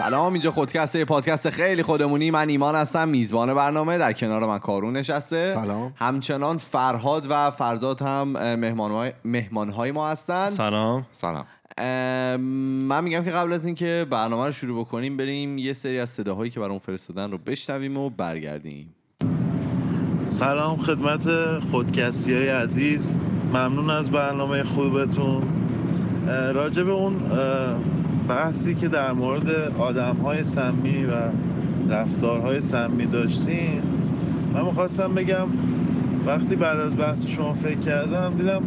[0.00, 2.30] سلام اینجا خودکسته پادکست خیلی خودمونی.
[2.30, 3.98] من ایمان هستم میزبان برنامه.
[3.98, 5.46] در کنار من کارون نشسته.
[5.46, 5.92] سلام.
[5.96, 10.48] همچنان فرهاد و فرزاد هم مهمانهای مهمانهای ما هستن.
[10.48, 11.06] سلام.
[11.12, 11.44] سلام.
[11.78, 16.10] ام، من میگم که قبل از اینکه برنامه رو شروع بکنیم بریم یه سری از
[16.10, 18.94] صداهایی که برام فرستادن رو بشنویم و برگردیم.
[20.26, 21.22] سلام خدمت
[21.70, 23.14] خودکستی های عزیز.
[23.48, 25.42] ممنون از برنامه خوبتون.
[26.28, 27.20] راجع به اون
[28.28, 31.10] بحثی که در مورد آدم های سمی و
[31.92, 33.82] رفتارهای سمی داشتین
[34.54, 35.46] من می‌خواستم بگم
[36.26, 38.62] وقتی بعد از بحث شما فکر کردم دیدم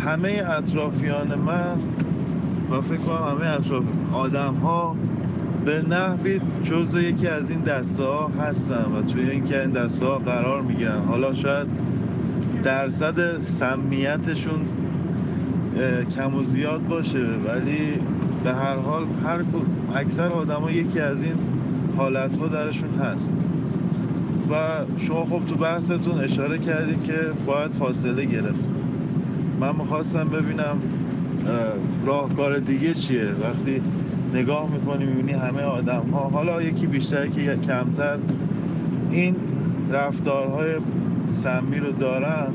[0.00, 1.78] همه اطرافیان من
[2.70, 4.96] و فکر کنم همه اطراف آدم ها
[5.64, 10.18] به نحوی جزء یکی از این دسته ها هستن و توی اینکه این دسته ها
[10.18, 10.98] قرار می‌گیرن.
[10.98, 11.66] حالا شاید
[12.64, 14.60] درصد سمیتشون
[16.16, 17.18] کم و زیاد باشه.
[17.18, 17.92] ولی
[18.44, 19.38] به هر حال هر
[19.94, 21.34] اکثر آدما یکی از این
[21.96, 23.34] حالت ها درشون هست.
[24.50, 24.54] و
[24.98, 28.64] شما خب تو بحثتون اشاره کردید که باید فاصله گرفت.
[29.60, 33.24] من می‌خواستم ببینم اه، راهکار دیگه چیه.
[33.24, 33.82] وقتی
[34.34, 38.16] نگاه می‌کنی می‌بینی همه آدم ها حالا یکی بیشتر که کمتر
[39.10, 39.36] این
[39.92, 40.70] رفتارهای
[41.30, 42.46] سمی رو دارن.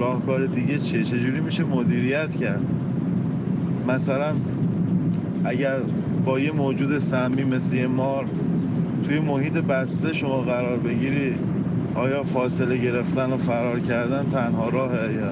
[0.00, 2.60] راهکار دیگه چیه؟ چجوری میشه مدیریت کرد؟
[3.88, 4.32] مثلا
[5.44, 5.76] اگر
[6.24, 8.24] با یه موجود سمی مثل یه مار
[9.06, 11.34] توی محیط بسته شما قرار بگیری
[11.94, 15.30] آیا فاصله گرفتن و فرار کردن تنها راهه یا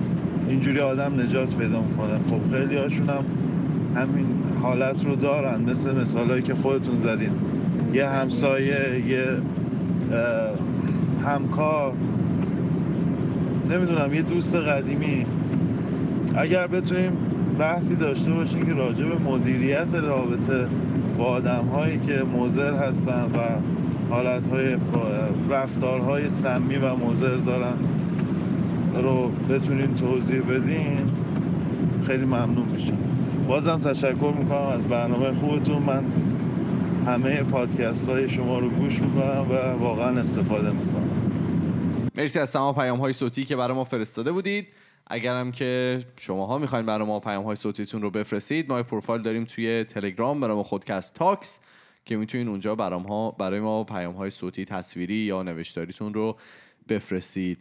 [0.48, 3.24] اینجوری آدم نجات پیدا می‌کنه؟ خب خیلی هاشون هم
[3.96, 4.26] همین
[4.62, 7.30] حالت رو دارن مثل مثالهایی که خودتون زدین.
[7.92, 9.26] یه همسایه یه
[11.24, 11.92] همکار
[13.70, 15.26] نمی‌دونم یه دوست قدیمی.
[16.36, 17.12] اگر بتونیم
[17.58, 20.66] بحثی داشته باشیم که راجع به مدیریت رابطه
[21.18, 23.38] با آدم هایی که مضر هستن و
[24.14, 24.76] حالت های
[25.50, 27.74] رفتارهای سمی و مضر دارن
[29.02, 30.98] رو بتونیم توضیح بدین
[32.06, 32.98] خیلی ممنون میشم.
[33.48, 35.82] بازم تشکر می‌کنم از برنامه خوبتون.
[35.82, 36.02] من
[37.06, 40.97] همه پادکست های شما رو گوش می‌کنم و واقعا استفاده می‌کنم.
[42.18, 44.68] مرسی از تمام پیام های صوتی که برای ما فرستاده بودید.
[45.06, 49.84] اگرم که شماها می‌خواین برای ما پیام های صوتیتون رو بفرستید ما پروفایل داریم توی
[49.84, 51.60] تلگرام برای ما خودکست تاکس
[52.04, 56.36] که می‌تونین اونجا برام ها برای ما پیام های صوتی تصویری یا نوشتاریتون رو
[56.88, 57.58] بفرستید.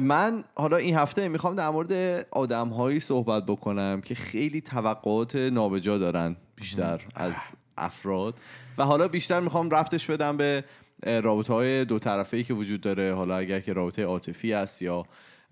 [0.00, 5.98] من حالا این هفته می‌خوام در مورد آدم هایی صحبت بکنم که خیلی توقعات نابجا
[5.98, 7.34] دارن بیشتر از
[7.78, 8.34] افراد.
[8.78, 10.64] و حالا بیشتر می‌خوام رفتش بدم به
[11.02, 15.04] رابطه های دو طرفه ای که وجود داره حالا اگر که رابطه عاطفی هست یا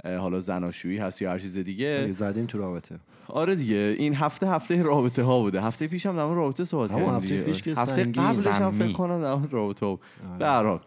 [0.05, 2.99] حالا زناشویی هست یا هر چیز دیگه زدیم تو رابطه
[3.29, 7.09] آره دیگه این هفته هفته رابطه ها بوده هفته پیشم در مورد رابطه صحبت کردیم
[7.09, 7.43] هفته.
[7.43, 8.05] پیش که هفته.
[8.05, 8.71] قبلش هم.
[8.71, 9.99] فکر کنم در رابطه ها.
[10.39, 10.81] به هر حال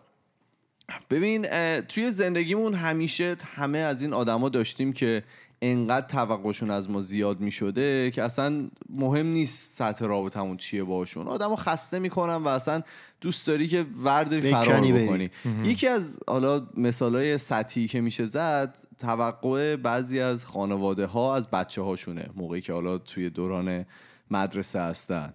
[1.09, 1.47] ببین
[1.81, 5.23] توی زندگیمون همیشه همه از این آدما داشتیم که
[5.61, 11.27] انقدر توقعشون از ما زیاد می شده که اصلا مهم نیست سطح رابطمون چیه باشون
[11.27, 12.81] آدمو خسته می‌کنن و اصلا
[13.21, 15.29] دوست داری که ورد فرار بکنی.
[15.63, 21.81] یکی از حالا مثالای سطحی که میشه زد توقع بعضی از خانواده ها از بچه
[21.81, 23.85] هاشونه موقعی که حالا توی دوران
[24.31, 25.33] مدرسه هستن.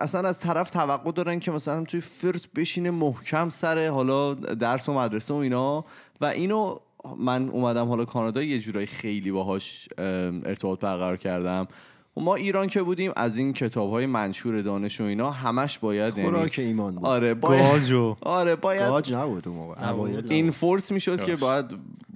[0.00, 4.92] اصلا از طرف توقع دارن که مثلا توی فرت بشینه محکم سر حالا درس و
[4.92, 5.84] مدرسه و اینا
[6.20, 6.78] و اینو
[7.18, 11.68] من اومدم حالا کانادا یه جورایی خیلی باهاش ارتباط برقرار کردم.
[12.16, 16.18] و ما ایران که بودیم از این کتاب های منشور دانش و اینا همش باید
[16.18, 17.04] یعنی- خوراک ایمان بود.
[17.04, 19.94] آره باید گاجو آره باید گاج نبود اون موقع
[20.28, 20.50] این.
[20.50, 21.66] فورس می‌شد که باید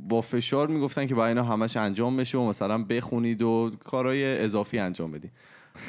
[0.08, 4.78] با فشار می‌گفتن که باید اینا همش انجام بشه و مثلا بخونید و کارهای اضافی
[4.78, 5.30] انجام بدید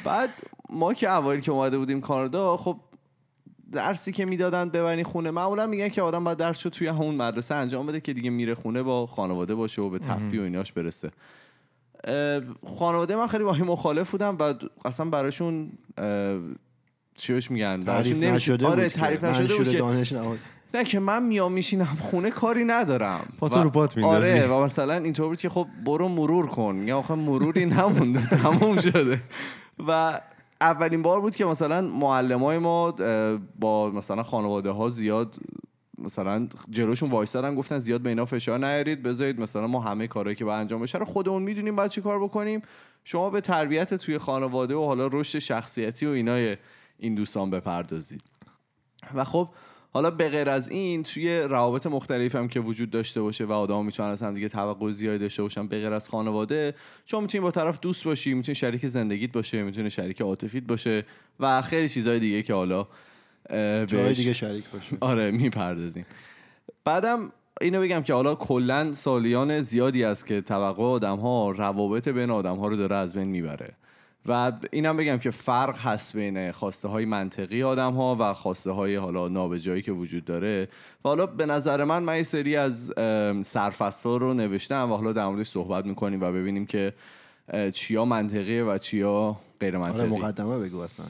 [0.04, 0.30] بعد
[0.70, 2.76] ما که اوایل که اومده بودیم کانادا خب
[3.72, 5.30] درسی که می‌دادن ببرین خونه.
[5.30, 8.54] معمولا میگن که آدم باید درس رو توی همون مدرسه انجام بده که دیگه میره
[8.54, 11.10] خونه با خانواده باشه و به تفریح و ایناش برسه.
[12.78, 14.54] خانواده من خیلی با این مخالف بودم و
[14.84, 16.38] اصلا براشون اه،
[17.14, 18.88] چی بهش میگن؟ تعریف نشده آره.
[18.88, 20.14] تعریف نشده بود دانش
[20.74, 23.32] نه که من میام میشینم خونه کاری ندارم.
[23.38, 24.30] پاتو رو پات میندازی.
[24.30, 26.82] آره و مثلا اینطور بود که خب برو مرور کن.
[26.86, 29.20] یا آخه مروری نمونده تموم شده.
[29.88, 30.20] و
[30.60, 32.90] اولین بار بود که مثلا معلم های ما
[33.58, 35.36] با مثلا خانواده ها زیاد
[35.98, 40.44] مثلا جلوشون وایسادن گفتن زیاد به اینا فشار نیارید بذارید مثلا ما همه کارهایی که
[40.44, 42.62] باید انجام بشه رو خودمون می‌دونیم باید چی کار بکنیم.
[43.04, 46.56] شما به تربیت توی خانواده و حالا رشد شخصیتی و اینای
[46.98, 48.22] این دوستان بپردازید.
[49.14, 49.48] و خب
[49.90, 53.84] حالا به غیر از این توی روابط مختلف هم که وجود داشته باشه و آدم
[53.84, 56.74] می‌تونن از هم دیگه توقع زیادی داشته باشن به غیر از خانواده
[57.04, 61.04] چون می‌تونی با طرف دوست باشی می‌تونی شریک زندگیت باشه می‌تونی شریک عاطفیت باشه
[61.40, 62.86] و خیلی چیزهای دیگه که حالا
[63.86, 66.06] جای دیگه شریک باشه آره می‌پردازیم.
[66.84, 72.30] بعدم اینو بگم که حالا کلا سالیان زیادی است که توقع آدم ها روابط بین
[72.30, 73.74] آدم ها رو داره از بین می‌بره.
[74.28, 78.96] و اینم بگم که فرق هست بین خواسته های منطقی آدم ها و خواسته های
[78.96, 80.68] حالا نابجایی که وجود داره.
[81.04, 82.92] و حالا به نظر من من یه سری از
[83.42, 86.92] سرفست ها رو نوشتم و حالا در موردش صحبت می‌کنیم و ببینیم که
[87.72, 91.06] چیا منطقیه و چیا غیر آره منطقی مقدمه بگو اصلا.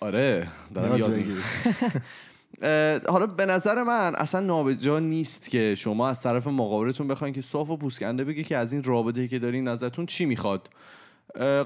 [0.00, 1.12] آره دارم یاد
[3.08, 7.70] حالا به نظر من اصلا نابجا نیست که شما از طرف مقابلتون بخواین که صاف
[7.70, 10.68] و پوسکنده بگه که از این رابطه که دارین نظرتون چی می‌خواد.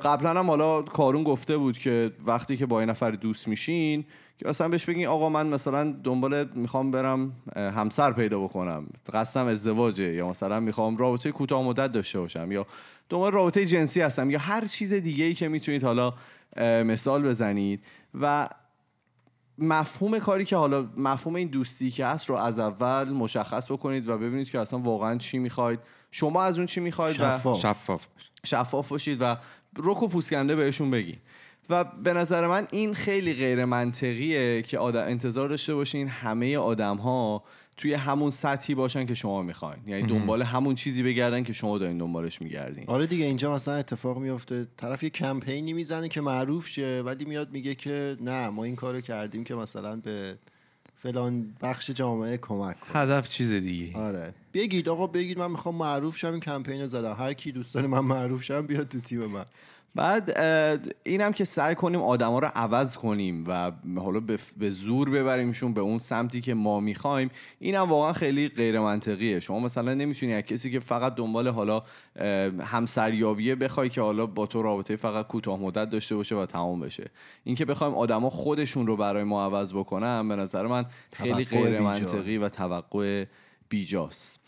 [0.04, 4.04] قبلا هم حالا کارون گفته بود که وقتی که با یه نفر دوست میشین
[4.38, 10.12] که مثلا بهش بگین آقا من مثلا دنبال می‌خوام برم همسر پیدا بکنم قصدم ازدواجه
[10.12, 12.66] یا مثلا می‌خوام رابطه کوتاه مدت داشته باشم یا
[13.08, 16.14] دنبال رابطه جنسی هستم یا هر چیز دیگه ای که می‌تونید حالا
[16.84, 17.84] مثال بزنید.
[18.20, 18.48] و
[19.58, 24.18] مفهوم کاری که حالا مفهوم این دوستی که هست رو از اول مشخص بکنید و
[24.18, 25.80] ببینید که اصلا واقعا چی می‌خواید.
[26.14, 27.60] شما از اون چی می‌خواید و شفاف.
[27.60, 28.06] شفاف.
[28.46, 29.36] شفاف باشید و
[29.76, 31.18] رک و پوسکنده بهشون بگید
[31.70, 36.96] و به نظر من این خیلی غیر منطقیه که آدم انتظار داشته باشین همه آدم
[36.96, 37.44] ها
[37.76, 39.78] توی همون سطحی باشن که شما می‌خواین.
[39.86, 42.84] یعنی دنبال همون چیزی بگردن که شما دارین دنبالش میگردین.
[42.86, 47.52] آره دیگه اینجا مثلا اتفاق میفته طرف یه کمپینی می‌زنه که معروف شه ولی میاد
[47.52, 50.38] میگه که نه ما این کارو کردیم که مثلا به
[51.04, 53.00] فلان بخش جامعه کمک کنه.
[53.02, 53.98] هدف چیز دیگه.
[53.98, 54.34] آره.
[54.54, 57.16] بگید آقا بگید من می‌خوام معروف شم این کمپین رو زدم.
[57.18, 59.44] هر کی دوست داره من معروف شم بیاد تو تیم من.
[59.94, 60.36] بعد
[61.02, 64.20] اینم که سعی کنیم آدما رو عوض کنیم و حالا
[64.58, 67.30] به, زور ببریمشون به اون سمتی که ما می‌خوایم.
[67.58, 71.82] اینم واقعا خیلی غیر منطقیه شما مثلا نمی‌تونی از کسی که فقط دنبال حالا
[72.60, 77.10] همسریابیه بخوای که حالا با تو رابطه فقط کوتاه مدت داشته باشه و تمام بشه.
[77.44, 81.80] اینکه بخوایم آدما خودشون رو برای ما عوض بکنن به نظر من خیلی غیر.
[81.80, 83.24] منطقی و توقع
[83.68, 84.40] بیجاست.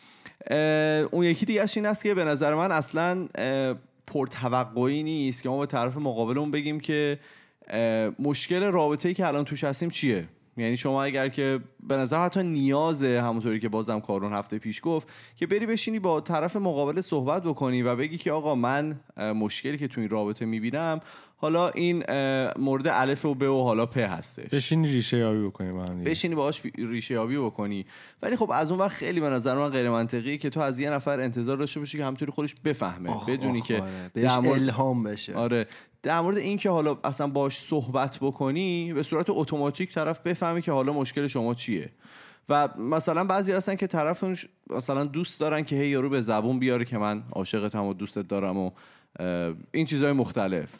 [1.10, 3.28] اون یکی دیگه این است که به نظر من اصلا
[4.06, 7.18] پرتوقعی نیست که ما به طرف مقابلمون بگیم که
[8.18, 13.22] مشکل رابطه‌ای که الان توش هستیم چیه؟ یعنی شما اگر که به نظر حتی نیازه
[13.22, 17.82] همونطوری که بازم کارون هفته پیش گفت که بری بشینی با طرف مقابل صحبت بکنی
[17.82, 21.00] و بگی که آقا من مشکلی که تو این رابطه می‌بینم
[21.38, 22.04] حالا این
[22.58, 24.44] مورد الف و ب و حالا پ هستش.
[24.48, 26.04] بشینی ریشه یابی بکنی با هم.
[26.04, 27.86] بشینی باهاش ریشه یابی بکنی.
[28.22, 30.90] ولی خب از اون وقت خیلی به نظر من غیر منطقیه که تو از یه
[30.90, 34.10] نفر انتظار داشته باشی که همطوری خودش بفهمه آخ، بدونی آخ، که آره.
[34.14, 35.34] بهش الهام بشه.
[35.34, 35.66] آره.
[36.02, 40.72] در مورد این که حالا اصلا باش صحبت بکنی به صورت اتوماتیک طرف بفهمی که
[40.72, 41.90] حالا مشکل شما چیه.
[42.48, 46.58] و مثلا بعضی هستن که طرفون ش- مثلا دوست دارن که هی یارو به زبون
[46.58, 48.70] بیاره که من عاشقتم و دوستت دارم و
[49.72, 50.70] این چیزهای مختلف.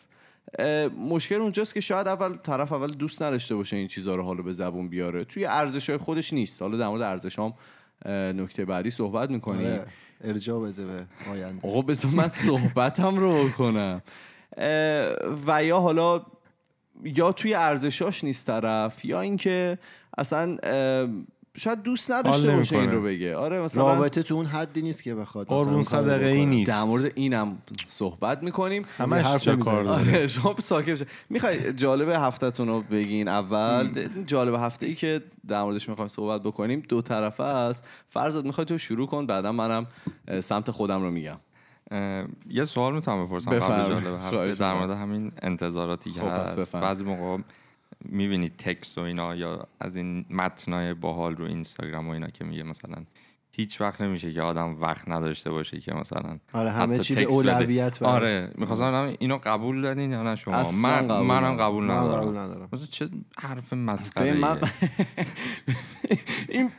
[0.98, 4.52] مشکل اونجاست که شاید اول طرف اول دوست نداشته باشه این چیزها رو حالا به
[4.52, 5.24] زبون بیاره.
[5.24, 6.62] توی ارزش های خودش نیست.
[6.62, 7.54] حالا در مورد ارزش هم
[8.42, 9.66] نکته بعدی صحبت می‌کنیم.
[9.66, 9.86] آره
[10.24, 11.68] ارجاع بده به آینده.
[11.68, 14.02] آقا بذار من صحبتم رو بکنم.
[15.46, 16.22] و یا حالا
[17.04, 19.78] یا توی ارزشاش نیست طرف یا اینکه
[20.18, 20.56] اصلا
[21.56, 22.90] شاید دوست نداشته باشه این.
[22.90, 26.46] رو بگه آره مثلا رابطه تو اون حدی نیست که بخواد مثلا قربون صدقه ای.
[26.46, 27.58] نیست در مورد اینم
[27.88, 29.48] صحبت می‌کنیم همش حرف.
[29.48, 30.10] کار داره.
[30.10, 33.88] آره شما ساکت بشه می‌خوای جالب هفتهتون رو بگین اول
[34.26, 38.78] جالب هفته ای که در موردش می‌خوایم صحبت بکنیم دو طرفه است فرزاد می‌خوای تو
[38.78, 39.86] شروع کن بعدا منم
[40.40, 41.36] سمت خودم رو میگم
[42.50, 44.04] یه سوال می‌تونم بپرسم قبل بفرمایید.
[44.04, 44.74] جالب هفته در.
[44.74, 46.76] مورد همین انتظاراتی که خب، هست.
[46.76, 47.42] بعضی موقع
[48.08, 52.62] می‌بینید تکست و اینا یا از این متنای باحال رو اینستاگرام و اینا که میگه
[52.62, 53.04] مثلا
[53.56, 57.24] هیچ وقت نمیشه که آدم وقت نداشته باشه که مثلا آره همه چی بده.
[57.24, 61.56] اولویت برای- آره می‌خواستم اینو قبول دارین یا نه شما من قبول منم ندارم.
[61.56, 63.08] قبول من ندارم قبول ندارم مثلا چه
[63.38, 64.58] حرف مسخره من
[66.48, 66.70] این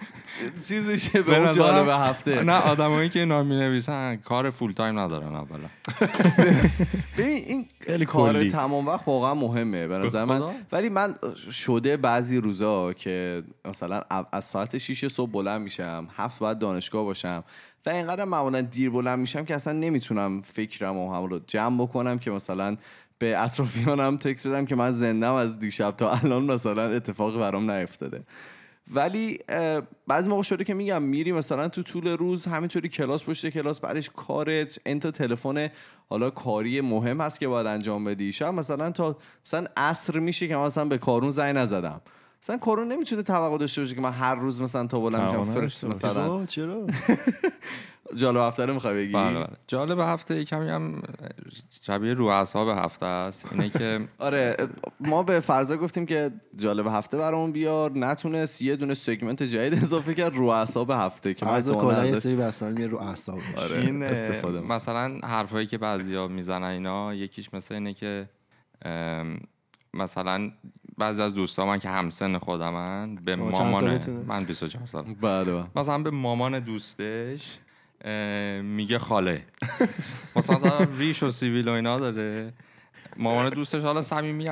[0.67, 5.35] چیزشه به اون جالب هفته نه آدمایی که اینا می نویسن کار فول تایم ندارن
[5.35, 5.69] اولا
[7.17, 8.49] ببین این خیلی کار.
[8.49, 10.41] تمام وقت واقعا مهمه به نظر من.
[10.71, 11.15] ولی من
[11.51, 17.43] شده بعضی روزا که مثلا از ساعت 6 صبح بلند میشم هفت باید دانشگاه باشم
[17.85, 22.19] و اینقدر معمولا دیر بلند میشم که اصلا نمی‌تونم فکرم و همون رو جمع بکنم
[22.19, 22.77] که مثلا
[23.19, 28.23] به اطرافیانم تکس بدم که من زندم از دیشب تا الان مثلا اتفاقی برام نیفتاده.
[28.93, 29.39] ولی
[30.07, 34.09] بعضی موقع شده که میگم میری مثلا تو طول روز همینطوری کلاس پشت کلاس بعدش
[34.15, 35.69] کارت انتا تلفن
[36.09, 38.33] حالا کاری مهم هست که باید انجام بدی.
[38.33, 42.01] شاید مثلا تا مثلا عصر میشه که من مثلا به کارون زنگ نزدم.
[42.43, 45.87] مثلا کارون نمی‌تونه توقع داشته باشه که من هر روز مثلا تا بلند میشم باشه.
[45.87, 46.87] مثلا چرا؟
[48.15, 49.47] جالب هفته رو می‌خوای بگی؟ بله بله.
[49.67, 51.01] جالب هفته کمی هم
[51.83, 53.45] شبیه رو اعصاب هفته است.
[53.51, 54.55] اینه که آره
[54.99, 57.91] ما به فرضا گفتیم که جالب هفته برامون بیار.
[57.97, 62.05] نتونست یه دونه سگمنت جدید اضافه کرد رو اعصاب هفته که من فرض احتمالاً کلا
[62.05, 63.39] یه ازش- سری بسال رو اعصاب.
[63.57, 64.59] آره این استفاده.
[64.59, 68.29] مثلا حرفایی که بعضیا می‌زنن اینا یکیش مثل اینه که
[69.93, 70.51] مثلا
[70.97, 75.63] بعضی از دوستا من که همسن خودمن به مامان؟ من 24 سال بله.
[75.75, 77.57] مثلا به مامان دوستش
[78.61, 79.45] میگه خاله.
[80.35, 82.53] مثلا ریش و سیبیل و اینا داره.
[83.17, 84.49] مامان دوستش حالا صمیمی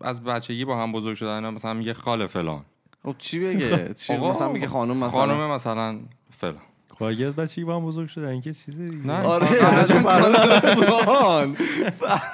[0.00, 2.64] از بچگی با هم بزرگ شدن مثلا میگه خاله فلان.
[3.04, 5.98] خب چی بگه؟ چی مثلا میگه خانم مثلا خانم مثلا
[6.38, 6.69] فلان.
[7.04, 9.06] اگه از بچگی با هم بزرگ شدن این که چیزه دیگه.
[9.06, 9.22] نه.
[9.22, 11.54] آره فراد- فراد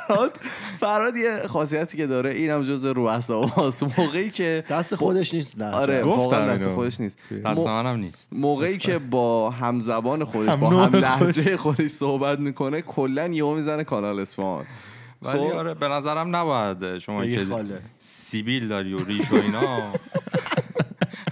[0.07, 0.39] فراد
[0.81, 5.71] فراد یه خاصیتی که داره اینم جز رو اعصاباست موقعی که دست خودش نیست نه.
[5.71, 6.69] آره گفتم واقعا دست.
[6.69, 7.33] خودش نیست.
[7.45, 8.29] دست منم نیست.
[8.33, 13.85] موقعی که با همزبان خودش هم با هم لحجه خودش صحبت می‌کنه کلا یهو می‌زنه
[13.85, 14.65] کانال اصفهان.
[15.23, 15.57] ولی خب.
[15.57, 17.47] آره به نظرم نباید شما که
[17.99, 19.61] سیبیل داری و ریش و اینا.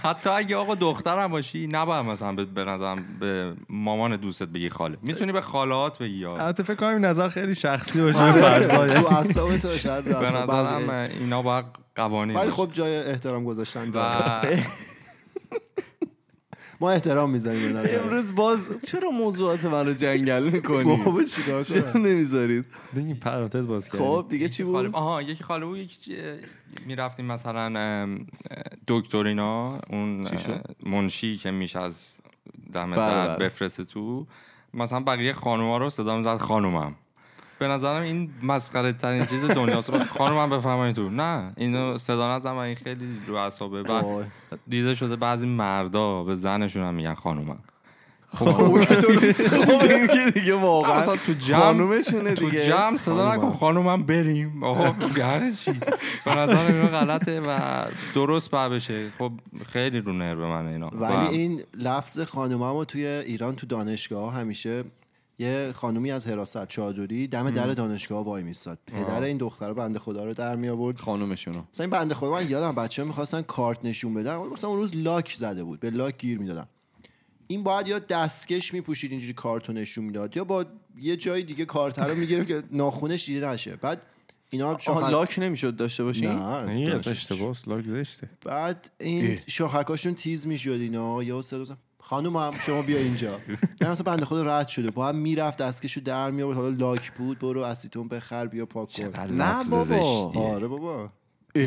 [0.05, 4.97] حتی اگه آقا دخترم باشی نباید مثلا به- به نظرم به مامان دوستت بگی خاله.
[5.01, 8.89] می‌تونی به خالات بگی یا البته فکر کنم این نظر خیلی شخصی باشه به فرضای
[8.89, 10.89] رو اعصاب تو شاید به نظرم.
[11.19, 12.51] اینا باید قوانین ولی.
[12.51, 13.91] خب جای احترام گذاشتن
[16.81, 17.99] ما احترام می‌ذاریم به نظر.
[17.99, 23.67] امروز باز چرا موضوعات منو جنگل می‌کنی؟ بابا چیکار چرا کنم؟ نمی‌ذارید؟ دیگه این پرانتز
[23.67, 24.07] باز کردیم.
[24.07, 26.15] خب دیگه چی خاله بود آها یکی خاله بود یکی
[26.85, 27.69] می‌رفتیم مثلا
[28.87, 30.27] دکتر اینا اون
[30.85, 32.13] منشی که میشه از
[32.73, 33.45] دم بله، در بله.
[33.45, 34.27] بفرسته تو
[34.73, 36.95] مثلا بقیه خانوما رو صدا می‌زد خانومم.
[37.59, 40.03] به نظرم این مسخره ترین چیز دنیاست.
[40.17, 41.09] خانومم بفرمایید تو.
[41.09, 43.83] نه اینو صدا نزن این خیلی رو اعصابه.
[44.67, 47.59] دیده شده بعضی مردا به زنشون هم میگن خانومم.
[50.33, 50.55] دیگه.
[50.55, 52.65] واقعا تو جمع خانومشونه تو دیگه.
[52.65, 53.31] جمع صدا خانومم.
[53.31, 54.63] نکن خانومم بریم.
[54.63, 55.71] آقا یعنی چی.
[56.25, 57.59] به نظر اینو غلطه و
[58.15, 59.09] درست باید بشه.
[59.19, 59.31] خب
[59.65, 60.89] خیلی رو نرو من اینا.
[60.93, 64.83] ولی و این لفظ خانوممو توی ایران تو دانشگاه همیشه
[65.39, 68.79] یه خانومی از حراست چادری دم در دانشگاه وای میستاد.
[68.87, 71.61] پدر این دختر بنده خدا رو در می آورد خانومشونو.
[71.73, 74.95] مثلا این بنده خدا من یادم بچه ها می‌خواستن کارت نشون بدن مثلا اون روز
[74.95, 76.65] لاک زده بود به لاک گیر می‌دادن.
[77.47, 80.65] این باید یا دستکش میپوشید اینجوری کارت رو نشون می‌داد یا با
[80.97, 83.75] یه جای دیگه کارت رو می‌گرفت که ناخونش دیده نشه.
[83.75, 84.01] بعد
[84.49, 86.91] اینا شاخک لاک نمی‌شد داشته باشین نه این.
[86.91, 88.29] اشتباهه لاک زشته.
[88.45, 91.23] بعد این شاخکاشون تیز می‌شد اینا.
[91.23, 93.39] یا صدا خانم هم شما بیا اینجا.
[93.81, 94.91] یعنی مثلا بنده خود رد شده.
[94.91, 98.89] با هم می‌رفت دستکشو در می آورد حالا لاک بود برو اسیتون بخر بیا پاک
[98.97, 99.31] کن.
[99.31, 100.31] نه بابا.
[100.39, 101.07] آره بابا.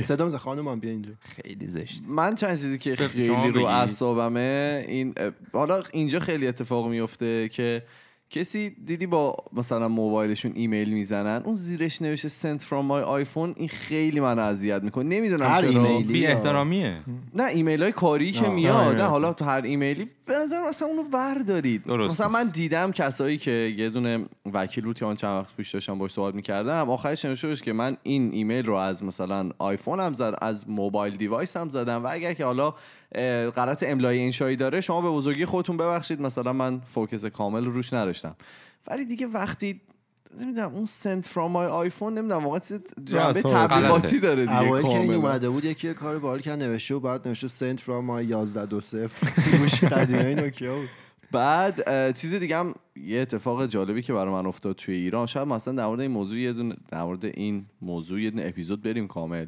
[0.03, 1.13] صدا خانم هم بیا اینجا.
[1.21, 2.03] خیلی زشت.
[2.09, 3.65] من چند چیزی که خیلی رو.
[3.65, 5.15] اعصابمه این
[5.53, 7.83] حالا اینجا خیلی اتفاق میفته که
[8.31, 13.69] کسی دیدی با مثلا موبایلشون ایمیل می‌زنن؟ اون زیرش نوشته sent from my آیفون این
[13.69, 15.05] خیلی من اذیت می‌کنه.
[15.05, 15.69] نمی‌دونم هر چرا.
[15.69, 16.13] ایمیلی.
[16.13, 16.95] بی احترامیه.
[17.35, 18.49] نه ایمیل های کاری که.
[18.49, 18.77] میاد.
[18.77, 18.99] آره.
[18.99, 22.11] نه حالا تو هر ایمیلی به نظر مثلا اونو ور دارید درست.
[22.11, 22.29] مثلا.
[22.29, 26.13] من دیدم کسایی که یه دونه وکیل بود که من چند وقت پیش داشتم باش
[26.13, 31.17] صحبت می‌کردم آخرش نوشته که من این ایمیل رو از مثلا آیفونم زد از mobile
[31.17, 32.05] device م زدم.
[32.05, 32.75] و اگر که حالا
[33.57, 36.21] غلط املای انشایی داره شما به بزرگی خودتون ببخشید.
[36.21, 38.18] مثلا من focus کامل روش نداشتم
[38.87, 39.81] ولی دیگه وقتی
[40.41, 44.21] نمی‌دونم اون sent from my iPhone نمی‌دونم واقعا چیز جنبه تبلیغاتی.
[44.21, 45.15] داره دیگه اوایل که این.
[45.15, 48.67] اومده بود یکی یه کار باحال کرد نوشته و بعد نوشته sent from my 11
[48.67, 49.43] دو صفر.
[49.59, 50.89] گوشی قدیمی نوکیا بود.
[51.33, 55.75] بعد چیز دیگه هم یه اتفاق جالبی که برای من افتاد توی ایران شاید مثلا
[55.75, 59.47] در مورد این موضوع یه دونه در مورد این موضوع یه دونه اپیزود بریم کامل.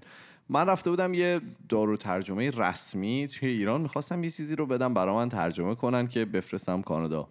[0.48, 5.28] من رفته بودم یه دارالترجمه رسمی توی ایران می‌خواستم یه چیزی رو بدم برای من
[5.28, 7.28] ترجمه کنن که بفرستم کانادا.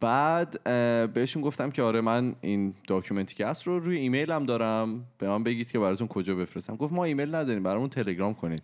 [0.00, 0.62] بعد
[1.12, 5.04] بهشون گفتم که آره من این document ی که هست رو روی ایمیلم دارم.
[5.18, 6.76] به من بگید که براتون کجا بفرستم.
[6.76, 8.62] گفت ما ایمیل نداریم برامون تلگرام کنید.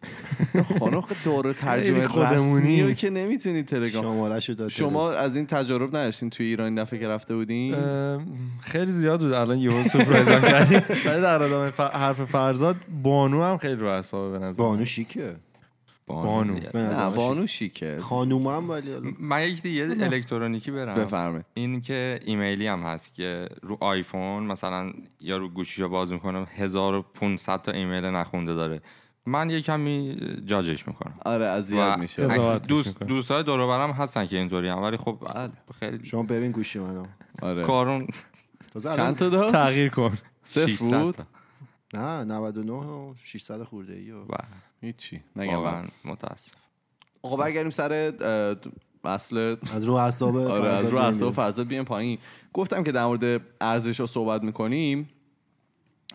[0.79, 2.61] خانم خب دارو ترجمه خودمونی.
[2.61, 4.05] رسمی رو که نمی‌تونید تلگرام.
[4.05, 7.77] شماره شو داد شما از این تجارب نداشتین توی ایران این دفعه که رفته بودین؟
[8.61, 9.33] خیلی زیاد بود.
[9.33, 10.83] الان یهو سورپرایزم کردیم.
[11.07, 11.43] ولی در
[11.79, 15.37] حرف فرزاد بانو هم خیلی رو اعصابه به نظر بانو شیکه.
[16.13, 16.59] بانو.
[16.75, 20.95] نه بانو شیکه خانومم ولی حالا من یک دیگه الکترونیکی برم.
[20.95, 21.47] بفرمایید.
[21.55, 27.63] این که ایمیلی هم هست که رو آیفون مثلا یا رو گوشیشو باز می‌کنم 1500
[27.63, 28.81] تا ایمیل نخونده داره.
[29.27, 31.15] من یه کمی جاجش می‌کنم.
[31.25, 32.59] آره اذیت میشه.
[32.59, 33.03] دوست.
[33.03, 35.19] دوستای دور برم هستن که اینطوری هم ولی خب
[35.81, 37.05] خیلی شما ببین گوشی منو.
[37.43, 37.65] آره.
[37.65, 38.07] کارون
[38.83, 40.19] چند تا داشت؟ تغییر کن.
[40.45, 41.17] صفر 600 بود.
[41.95, 44.13] نه 99 و 600 خورده ای
[44.81, 45.23] هیچی.
[45.37, 45.85] نگم.
[46.05, 46.53] متاسف.
[47.23, 48.13] آقا برگردیم سر
[49.05, 49.57] اصل.
[49.75, 51.33] از رو اعصاب آره از رو اعصاب.
[51.35, 52.19] فرزاد بیایم پایین.
[52.53, 55.09] گفتم که در مورد ارزش ها صحبت می‌کنیم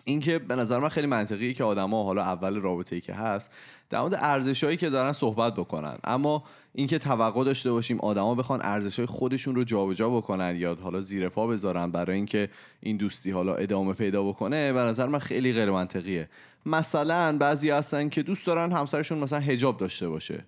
[0.04, 3.50] اینکه به نظر من خیلی منطقیه که آدما حالا اول رابطه ای که هست
[3.90, 5.98] در مورد ارزش هایی که دارن صحبت بکنن.
[6.04, 11.00] اما اینکه توقع داشته باشیم آدما بخوان ارزش های خودشون رو جابجا بکنن یا حالا
[11.00, 12.48] زیر پا بذارن برای اینکه
[12.80, 16.28] این دوستی حالا ادامه پیدا بکنه به نظر من خیلی غیر منطقیه
[16.66, 20.44] مثلا بعضی هستن که دوست دارن همسرشون مثلا حجاب داشته باشه.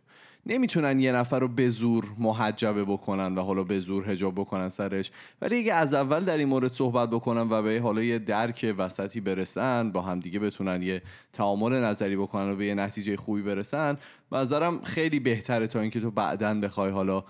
[0.46, 5.10] نمی‌تونن یه نفر رو به زور محجبه بکنن و حالا به زور حجاب بکنن سرش.
[5.42, 9.20] ولی اگه از اول در این مورد صحبت بکنن و به حالا یه درک وسطی
[9.20, 13.96] برسن با همدیگه بتونن یه تعامل نظری بکنن و به یه نتیجه خوبی برسن
[14.32, 17.24] نظرم خیلی بهتره تا اینکه تو بعدا بخوای حالا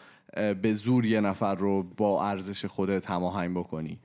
[0.63, 3.99] به زور یه نفر رو با ارزش خودت هماهنگ بکنی.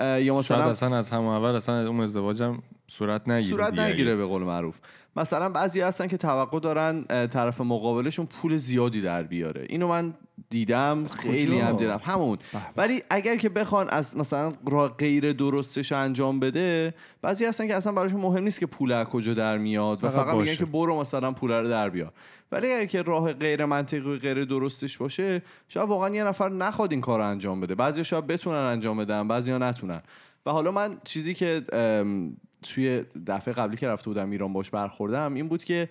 [0.00, 3.78] یا شاید مثلا اصلا از همون اول اصلا اون ازدواجم صورت نگیره صورت.
[3.78, 4.78] نگیره به قول معروف
[5.18, 9.66] مثلا بعضی هستن که توقع دارن طرف مقابلشون پول زیادی در بیاره.
[9.68, 10.14] اینو من
[10.50, 12.00] دیدم خیلی؟ هم دیدم.
[12.04, 12.38] همون.
[12.76, 17.92] ولی اگر که بخوان از مثلا راه غیر درستش انجام بده بعضی هستن که اصلا
[17.92, 20.54] براشون مهم نیست که پول از کجا در میاد و فقط میگن.
[20.54, 22.12] که برو مثلا پول رو در بیار
[22.52, 26.92] ولی اگر که راه غیر منطقی و غیر درستش باشه شاید واقعا یه نفر نخواد
[26.92, 27.74] این کار رو انجام بده.
[27.74, 30.02] بعضی شاید بتونن انجام بدن بعضی نتونن.
[30.46, 31.62] و حالا من چیزی که
[32.62, 35.88] توی دفعه قبلی که رفته بودم ایران باش برخوردم این بود که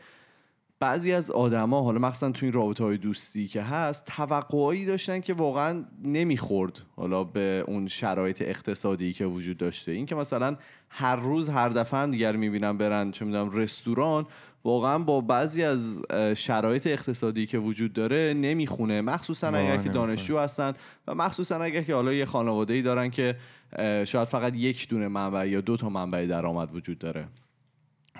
[0.79, 5.33] بعضی از آدما حالا مخصوصا تو این رابطه های دوستی که هست توقعایی داشتن که
[5.33, 9.91] واقعا نمی‌خورد حالا به اون شرایط اقتصادی که وجود داشته.
[9.91, 10.57] این که مثلا
[10.89, 14.25] هر روز هر دفعه هم دیگر می‌بینم برن چه می‌دونم رستوران
[14.63, 16.01] واقعا با بعضی از
[16.35, 19.01] شرایط اقتصادی که وجود داره نمی‌خونه.
[19.01, 19.89] مخصوصا اگر که.
[19.89, 20.73] دانشجو هستن
[21.07, 23.35] و مخصوصا اگر که حالا یه خانواده ای دارن که
[24.05, 27.27] شاید فقط یک دونه منبع یا دو تا منبع درآمد وجود داره.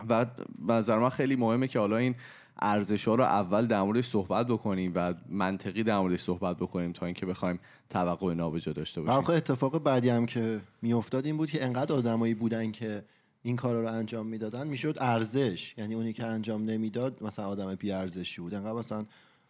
[0.10, 0.26] و
[0.68, 2.16] نظر من خیلی مهمه که حالا این
[2.62, 7.06] ارزش ها رو اول در موردش صحبت بکنیم و منطقی در موردش صحبت بکنیم تا
[7.06, 9.20] اینکه بخوایم توقع نابجا داشته باشیم.
[9.20, 13.04] آخه اتفاق بعدی هم که میافتاد این بود که انقدر آدمایی بودن که
[13.44, 15.74] این کارا رو انجام می‌دادن می‌شد ارزش.
[15.78, 18.54] یعنی اونی که انجام نمی‌داد مثلا آدم بی ارزشی بود.
[18.54, 19.06] انقدر مثلا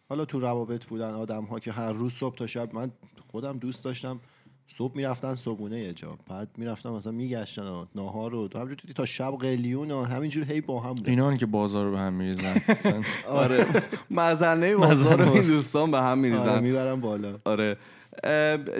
[0.08, 2.90] حالا تو روابط بودن آدم ها که هر روز صبح تا شب من
[3.30, 4.20] خودم دوست داشتم
[4.68, 9.30] صبح می‌رفتن صبحونه یه جا بعد می‌رفتن مثلا میگشتن ناهار رو همینجور دیدی تا شب
[9.40, 11.10] قلیون و همینجور هی با هم بودن.
[11.10, 12.60] اینا که بازار رو به هم میریزن.
[12.68, 13.66] مثلا آره.
[14.10, 17.38] مزنه بازار رو این دوستان به هم آره میریزن می‌برم بالا.
[17.44, 17.76] آره.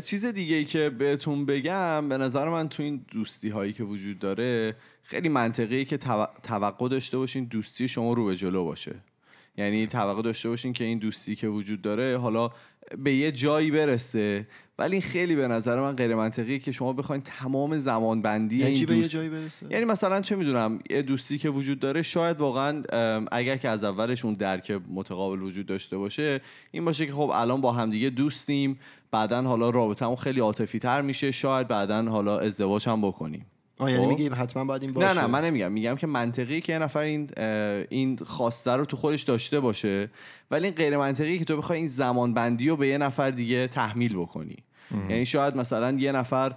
[0.05, 4.18] چیز دیگه ای که بهتون بگم به نظر من تو این دوستی هایی که وجود
[4.18, 8.94] داره خیلی منطقیه که تو- توقع داشته باشین دوستی شما رو به جلو باشه.
[9.57, 12.51] یعنی توقع داشته باشین که این دوستی که وجود داره حالا
[12.98, 14.46] به یه جایی برسه.
[14.79, 18.70] ولی این خیلی به نظر من غیر منطقیه که شما بخواین تمام زمان بندی یعنی
[18.70, 21.81] این چی به یه دوست جایی برسه؟ یعنی مثلا چه می‌دونم یه دوستی که وجود
[21.81, 22.83] داره شاید واقعا
[23.33, 27.61] اگر که از اولش اون درک متقابل وجود داشته باشه این باشه که خب الان
[27.61, 28.79] با همدیگه دوستیم
[29.11, 33.46] بعدا حالا رابطمون خیلی عاطفی تر میشه شاید بعدا حالا ازدواج هم بکنیم.
[33.79, 34.09] آه یعنی خب.
[34.09, 35.73] میگی حتما باید این باشه نه نه من نمیگم.
[35.73, 37.31] میگم که منطقی که یه نفر این
[37.88, 40.11] این خواسته رو تو خودش داشته باشه
[40.51, 43.69] ولی این غیر منطقی که تو بخوای این زمان بندی رو به یه نفر دیگه
[43.69, 44.57] تحمیل بکنی.
[45.09, 46.55] یعنی شاید مثلا یه نفر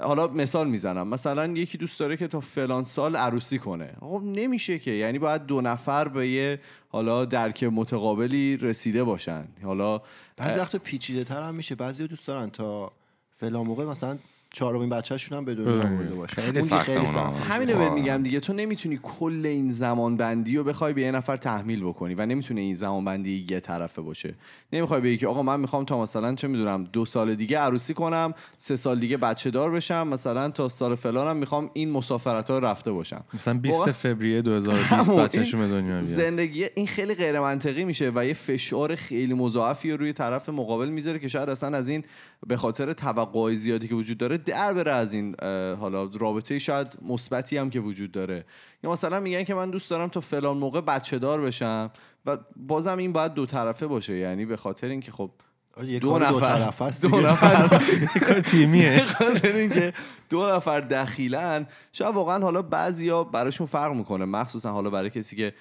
[0.00, 1.08] حالا مثال می‌زنم.
[1.08, 3.96] مثلا یکی دوست داره که تا فلان سال عروسی کنه.
[4.00, 4.90] خب نمیشه که.
[4.90, 9.44] یعنی باید دو نفر به یه حالا درک متقابلی رسیده باشن.
[9.62, 10.00] حالا
[10.36, 11.74] بعضی وقتا پیچیده تر هم میشه.
[11.74, 12.92] بعضی دوست دارن تا
[13.36, 14.18] فلان موقع مثلا
[14.54, 15.94] چهارمین بچه‌شون هم به دنیا بدونی.
[15.94, 16.34] آورده باشه.
[16.42, 16.72] خیلی بهت
[17.14, 17.94] واقعا.
[17.94, 18.40] میگم دیگه.
[18.40, 22.60] تو نمی‌تونی کل این زمان بندی رو بخوای به یه نفر تحمیل بکنی و نمی‌تونه
[22.60, 24.34] این زمان بندی یه طرفه باشه.
[24.72, 28.34] نمی‌خوای بگی که آقا من می‌خوام تا مثلا چه می‌دونم دو سال دیگه عروسی کنم
[28.58, 32.92] سه سال دیگه بچه دار بشم مثلا تا سال فلانم می‌خوام این مسافرت ها رفته
[32.92, 33.24] باشم.
[33.34, 36.00] مثلا 20 واقعا- فوریه 2020 همون، بچه‌شون به دنیا بیاد.
[36.00, 40.88] زندگی این خیلی غیر منطقی میشه و یه فشار خیلی مضاعفی رو روی طرف مقابل
[40.88, 42.04] می‌ذاره که شاید اصلا از این
[42.46, 45.36] به خاطر توقعای زیادی که وجود داره در بره از این
[45.80, 48.44] حالا رابطه شاید مثبتی هم که وجود داره.
[48.82, 51.90] یا مثلا میگن که من دوست دارم تا فلان موقع بچه دار بشم
[52.26, 54.14] و بازم این باید دو طرفه باشه.
[54.14, 55.30] یعنی به خاطر اینکه خب
[55.76, 57.32] آره، دو نفر است دو دیگه.
[57.32, 57.78] نفر
[58.26, 59.06] کار تیمیه.
[59.18, 59.92] خاطر اینکه
[60.30, 64.24] دو نفر دخیلن شاید واقعا حالا بعضیا براشون فرق می‌کنه.
[64.24, 65.54] مخصوصا حالا برای کسی که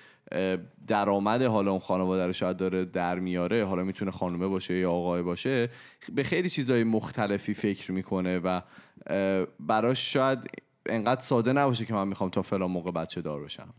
[0.87, 5.21] درآمد حالا اون خانواده رو شاید داره در میاره حالا می‌تونه خانومه باشه یا آقای
[5.21, 5.69] باشه
[6.15, 8.61] به خیلی چیزهای مختلفی فکر می‌کنه و
[9.59, 10.49] براش شاید
[10.85, 13.73] انقدر ساده نباشه که من می‌خوام تا فلان موقع بچه دار بشم.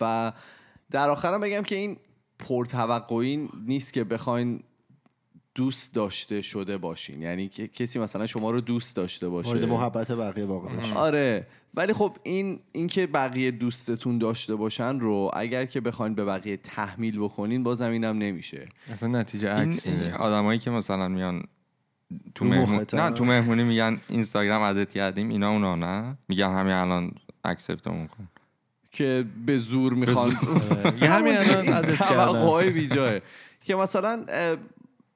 [0.00, 0.32] و
[0.90, 1.96] در آخرم بگم که این
[2.38, 4.62] پرتوقعی نیست که بخواین
[5.54, 7.22] دوست داشته شده باشین.
[7.22, 9.48] یعنی کسی مثلا شما رو دوست داشته باشه.
[9.48, 11.46] مورد محبت بقیه واقع باشه آره.
[11.76, 17.18] ولی خب این اینکه بقیه دوستتون داشته باشن رو اگر که بخواین به بقیه تحمیل
[17.18, 18.68] بکنین بازم اینم نمیشه.
[18.92, 21.42] اصلا نتیجه عکس میده آدمایی که مثلا میان
[22.34, 22.86] تو مهمون...
[22.92, 27.12] نه تو مهمونی میگن اینستاگرام ادت کردیم اینا اونا نه؟ میگن همین الان
[27.44, 28.28] اکسپتمون کن
[28.92, 30.30] که به زور می‌خوان
[31.02, 33.20] یه همین الان عدد کردن.
[33.60, 34.24] که مثلا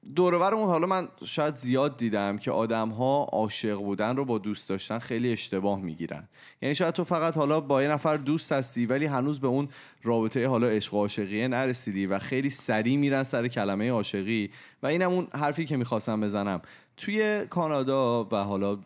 [0.03, 4.25] اه، دور و برمون حالا من شاید زیاد دیدم که آدم ها عاشق بودن رو
[4.25, 6.27] با دوست داشتن خیلی اشتباه می‌گیرن.
[6.61, 9.69] یعنی شاید تو فقط حالا با یه نفر دوست هستی ولی هنوز به اون
[10.03, 14.51] رابطه حالا عشق و عاشقیه نرسیدی و خیلی سریع میرن سر کلمه عاشقی.
[14.83, 16.61] و اینم اون حرفی که می‌خواستم بزنم.
[16.97, 18.79] توی کانادا و حالا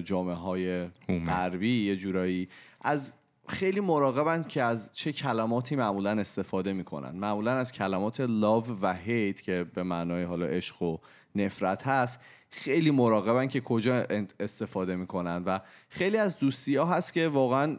[0.00, 0.88] جامعه های.
[1.26, 2.48] غربی یه جورایی
[2.80, 3.12] از
[3.50, 7.16] خیلی مراقبن که از چه کلماتی معمولا استفاده می‌کنن.
[7.16, 10.98] معمولا از کلمات لاو و هیت که به معنای حالا عشق و
[11.34, 14.06] نفرت هست خیلی مراقبن که کجا
[14.40, 17.76] استفاده می‌کنن و خیلی از دوستی ها هست که واقعا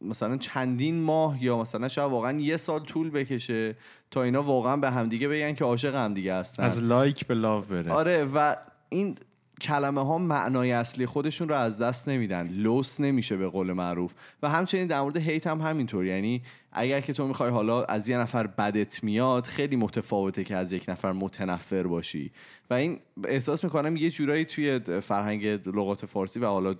[0.00, 3.76] مثلا چندین ماه یا مثلا شاید واقعا یه سال طول بکشه
[4.10, 6.62] تا اینا واقعا به همدیگه بگن که عاشق همدیگه هستن.
[6.62, 7.92] از لایک به لاو بره.
[7.92, 8.56] آره و
[8.88, 9.16] این
[9.60, 12.48] کلمه ها معنای اصلی خودشون رو از دست نمیدن.
[12.48, 14.14] لوس نمیشه به قول معروف.
[14.42, 16.04] و همچنین در مورد هیت هم همینطور.
[16.04, 20.72] یعنی اگر که تو می‌خوای حالا از یه نفر بدت میاد خیلی متفاوته که از
[20.72, 22.32] یک نفر متنفر باشی.
[22.70, 26.74] و این احساس می‌کنم یه جورایی توی فرهنگ لغات فارسی و حالا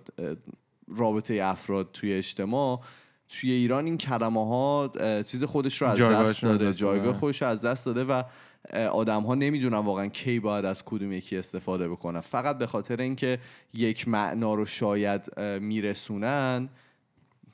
[0.97, 2.81] رابطه افراد توی اجتماع
[3.29, 4.93] توی ایران این کلمه ها
[5.27, 6.73] چیز خودش رو از دست داده.
[6.73, 7.13] جایگاه.
[7.13, 8.23] خودش رو از دست داده و
[8.72, 13.38] آدم ها نمی‌دونن واقعا کی باید از کدوم یکی استفاده بکنن فقط به خاطر اینکه
[13.74, 16.68] یک معنا رو شاید میرسونن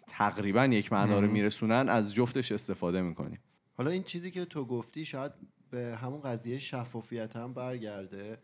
[0.07, 3.39] تقریبا یک معنا رو میرسونن از جفتش استفاده می‌کنیم.
[3.75, 5.33] حالا این چیزی که تو گفتی شاید
[5.71, 8.39] به همون قضیه شفافیت هم برگرده.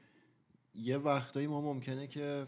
[0.74, 2.46] یه وقتایی ما ممکنه که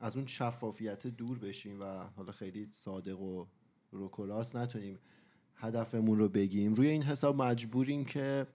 [0.00, 1.84] از اون شفافیت دور بشیم و
[2.16, 3.46] حالا خیلی صادق و
[3.90, 4.98] روکلاس نتونیم
[5.56, 6.74] هدفمون رو بگیم.
[6.74, 8.46] روی این حساب مجبوریم که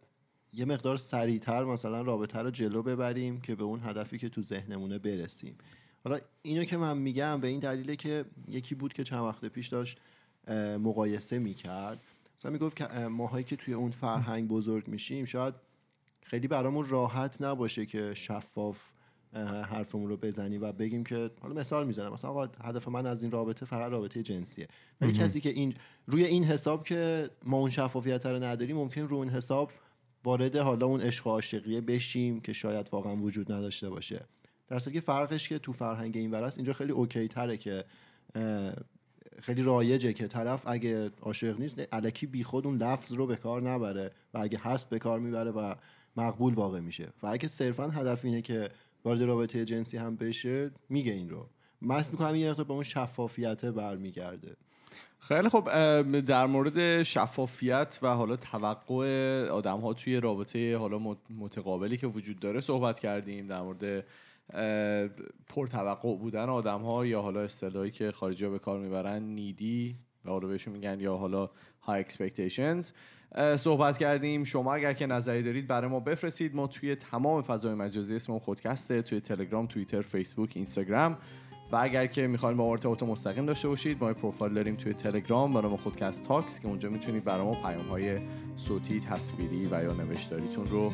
[0.53, 4.99] یه مقدار سریعتر مثلا رابطه رو جلو ببریم که به اون هدفی که تو ذهنمونه
[4.99, 5.55] برسیم.
[6.03, 9.67] حالا اینو که من میگم به این دلیله که یکی بود که چند وقت پیش
[9.67, 9.97] داشت
[10.79, 12.03] مقایسه می‌کرد.
[12.37, 15.53] مثلا می‌گفت که اه، ماهایی که توی اون فرهنگ بزرگ میشیم شاید
[16.21, 18.77] خیلی برامون راحت نباشه که شفاف
[19.69, 22.13] حرفمون رو بزنیم و بگیم که حالا مثال می‌زنم.
[22.13, 24.67] مثلا آقا هدف من از این رابطه فقط رابطه جنسیه.
[25.01, 25.73] ولی کسی که این
[26.07, 29.71] روی این حساب که ما اون شفافیت رو نداریم ممکن رو اون حساب
[30.23, 34.25] وارد حالا اون عشق عاشقیه بشیم که شاید واقعا وجود نداشته باشه.
[34.67, 37.85] در که فرقش که تو فرهنگ این است اینجا خیلی اوکی تره که
[39.41, 44.11] خیلی رایجه که طرف اگه عاشق نیست الکی بیخود اون لفظ رو به کار نبره
[44.33, 45.75] و اگه هست به کار می‌بره و
[46.17, 47.13] مقبول واقع میشه.
[47.23, 48.69] و اگه صرفا هدف اینه که
[49.05, 51.49] وارد رابطه جنسی هم بشه میگه این رو.
[51.81, 54.55] من می‌کنم یه مقدار به اون شفافیت برمیگرده.
[55.19, 55.69] خیلی خب
[56.21, 62.39] در مورد شفافیت و حالا توقع آدم ها توی رابطه حالا مت- متقابلی که وجود
[62.39, 64.05] داره صحبت کردیم در مورد
[65.47, 70.29] پرتوقع بودن آدم ها یا حالا اصطلاحی که خارجی ها به کار می‌برن نیدی و
[70.29, 71.49] حالا بهشون میگن یا حالا
[71.81, 72.05] های
[73.35, 74.43] اه، صحبت کردیم.
[74.43, 76.55] شما اگر که نظری دارید برای ما بفرستید.
[76.55, 81.17] ما توی تمام فضای مجازی اسم خودکسته توی تلگرام توییتر فیسبوک اینستاگرام.
[81.73, 85.71] و اگر که می‌خواین با ارتباط مستقیم داشته باشید ما پروفایل داریم توی تلگرام برای
[85.71, 88.17] ما خودکست تاکس که اونجا می‌تونید برای ما پیام های
[88.57, 90.91] صوتی تصویری و یا نوشتاریتون رو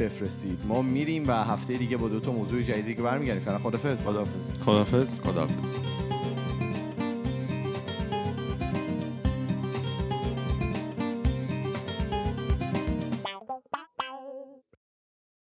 [0.00, 0.58] بفرستید.
[0.68, 3.42] ما میریم و هفته دیگه با دو تا موضوع جدیدی که برمیگردیم.
[3.42, 6.11] فعلا خدافظ خدافظ خداحافظ.